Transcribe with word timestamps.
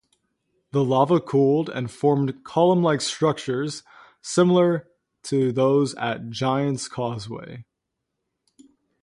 The 0.71 0.83
lava 0.83 1.19
cooled 1.21 1.69
and 1.69 1.91
formed 1.91 2.43
column-like 2.43 3.01
structures, 3.01 3.83
similar 4.23 4.87
to 5.25 5.51
those 5.51 5.93
at 5.93 6.31
Giant's 6.31 6.87
Causeway. 6.87 7.65